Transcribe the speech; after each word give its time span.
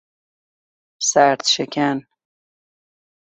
سردشکن 1.09 2.05